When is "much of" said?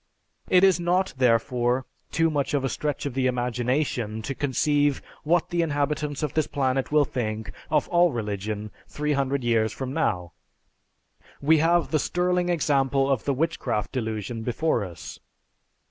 2.31-2.65